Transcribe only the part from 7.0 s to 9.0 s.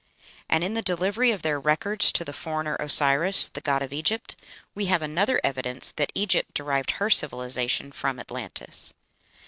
civilization from Atlantis.